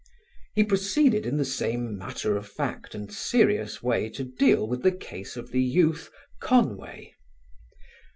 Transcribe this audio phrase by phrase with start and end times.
[0.55, 4.91] He proceeded in the same matter of fact and serious way to deal with the
[4.91, 7.13] case of the youth, Conway.